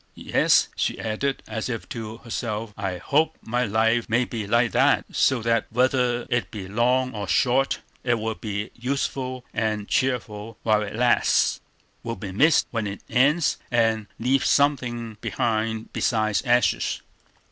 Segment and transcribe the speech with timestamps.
[0.15, 5.05] Yes," she added, as if to herself, "I hope my life may be like that,
[5.11, 10.81] so that, whether it be long or short, it will be useful and cheerful while
[10.81, 11.61] it lasts,
[12.01, 17.03] will be missed when it ends, and leave something behind besides ashes."